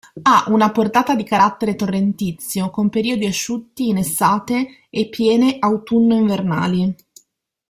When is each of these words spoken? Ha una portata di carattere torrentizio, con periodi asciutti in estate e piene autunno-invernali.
Ha 0.23 0.45
una 0.47 0.71
portata 0.71 1.13
di 1.13 1.23
carattere 1.23 1.75
torrentizio, 1.75 2.71
con 2.71 2.89
periodi 2.89 3.27
asciutti 3.27 3.87
in 3.89 3.97
estate 3.97 4.87
e 4.89 5.09
piene 5.09 5.57
autunno-invernali. 5.59 6.95